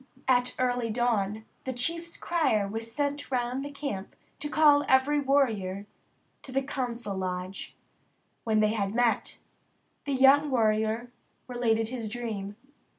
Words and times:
At 0.27 0.55
early 0.57 0.89
dawn 0.89 1.45
the 1.63 1.73
chief's 1.73 2.17
crier 2.17 2.67
was 2.67 2.91
sent 2.91 3.29
round 3.29 3.63
the 3.63 3.69
camp 3.69 4.15
to 4.39 4.49
call 4.49 4.83
every 4.87 5.19
warrior 5.19 5.85
to 6.41 6.51
the 6.51 6.63
council 6.63 7.15
lodge. 7.15 7.75
When 8.43 8.61
they 8.61 8.71
had 8.73 8.95
met, 8.95 9.37
the 10.05 10.13
young 10.13 10.49
warrior 10.49 11.11
related 11.47 11.89
his 11.89 12.09
dream. 12.09 12.55